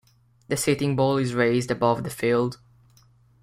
The 0.47 0.57
seating 0.57 0.95
bowl 0.95 1.17
is 1.17 1.35
raised 1.35 1.69
above 1.69 2.03
the 2.03 2.09
field. 2.09 2.57